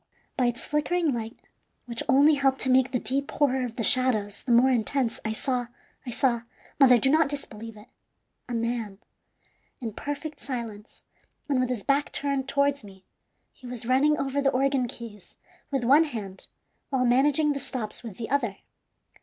By 0.35 0.47
its 0.47 0.65
flickering 0.65 1.13
light, 1.13 1.39
which 1.85 2.01
only 2.09 2.33
helped 2.33 2.59
to 2.61 2.71
make 2.71 2.89
the 2.91 2.97
deep 2.97 3.29
horror 3.29 3.63
of 3.63 3.75
the 3.75 3.83
shadows 3.83 4.41
the 4.41 4.51
more 4.51 4.71
intense, 4.71 5.19
I 5.23 5.31
saw 5.31 5.67
I 6.07 6.09
saw 6.09 6.41
mother, 6.79 6.97
do 6.97 7.07
not 7.11 7.29
disbelieve 7.29 7.77
it 7.77 7.87
a 8.49 8.55
man. 8.55 8.97
In 9.79 9.93
perfect 9.93 10.39
silence, 10.39 11.03
and 11.47 11.59
with 11.59 11.69
his 11.69 11.83
back 11.83 12.11
turned 12.11 12.47
towards 12.49 12.83
me, 12.83 13.05
he 13.53 13.67
was 13.67 13.85
running 13.85 14.17
over 14.17 14.41
the 14.41 14.49
organ 14.49 14.87
keys 14.87 15.35
with 15.69 15.83
one 15.83 16.05
hand 16.05 16.47
while 16.89 17.05
managing 17.05 17.53
the 17.53 17.59
stops 17.59 18.01
with 18.01 18.17
the 18.17 18.31
other. 18.31 18.57